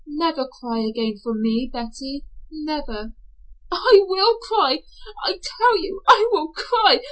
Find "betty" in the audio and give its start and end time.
1.71-2.25